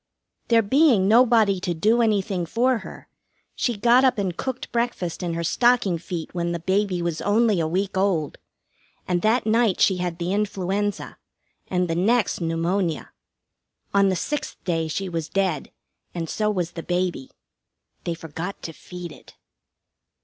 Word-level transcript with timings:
There 0.47 0.63
being 0.63 1.07
nobody 1.07 1.59
to 1.59 1.75
do 1.75 2.01
anything 2.01 2.47
for 2.47 2.79
her, 2.79 3.07
she 3.55 3.77
got 3.77 4.03
up 4.03 4.17
and 4.17 4.35
cooked 4.35 4.71
breakfast 4.71 5.21
in 5.21 5.35
her 5.35 5.43
stocking 5.43 5.99
feet 5.99 6.33
when 6.33 6.53
the 6.53 6.59
baby 6.59 7.03
was 7.03 7.21
only 7.21 7.59
a 7.59 7.67
week 7.67 7.95
old, 7.95 8.39
and 9.07 9.21
that 9.21 9.45
night 9.45 9.79
she 9.79 9.97
had 9.97 10.17
the 10.17 10.33
influenza, 10.33 11.19
and 11.67 11.87
the 11.87 11.93
next 11.93 12.41
pneumonia. 12.41 13.11
On 13.93 14.09
the 14.09 14.15
sixth 14.15 14.57
day 14.63 14.87
she 14.87 15.07
was 15.07 15.29
dead, 15.29 15.69
and 16.15 16.27
so 16.27 16.49
was 16.49 16.71
the 16.71 16.81
baby. 16.81 17.29
They 18.03 18.15
forgot 18.15 18.59
to 18.63 18.73
feed 18.73 19.11
it. 19.11 19.35